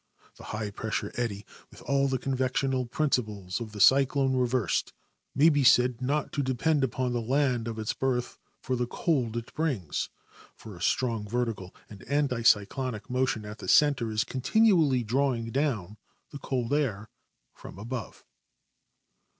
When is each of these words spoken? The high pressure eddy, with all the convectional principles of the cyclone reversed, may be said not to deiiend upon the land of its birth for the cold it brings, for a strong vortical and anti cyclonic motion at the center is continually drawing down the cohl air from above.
The 0.37 0.45
high 0.45 0.71
pressure 0.71 1.11
eddy, 1.13 1.45
with 1.69 1.83
all 1.83 2.07
the 2.07 2.17
convectional 2.17 2.89
principles 2.89 3.59
of 3.61 3.71
the 3.71 3.79
cyclone 3.79 4.35
reversed, 4.35 4.93
may 5.35 5.47
be 5.47 5.63
said 5.63 6.01
not 6.01 6.31
to 6.31 6.43
deiiend 6.43 6.81
upon 6.81 7.13
the 7.13 7.21
land 7.21 7.67
of 7.67 7.77
its 7.77 7.93
birth 7.93 8.39
for 8.63 8.75
the 8.75 8.87
cold 8.87 9.37
it 9.37 9.53
brings, 9.53 10.09
for 10.55 10.75
a 10.75 10.81
strong 10.81 11.27
vortical 11.27 11.69
and 11.87 12.01
anti 12.05 12.41
cyclonic 12.41 13.11
motion 13.11 13.45
at 13.45 13.59
the 13.59 13.67
center 13.67 14.09
is 14.09 14.23
continually 14.23 15.03
drawing 15.03 15.51
down 15.51 15.97
the 16.31 16.39
cohl 16.39 16.73
air 16.73 17.07
from 17.53 17.77
above. 17.77 18.25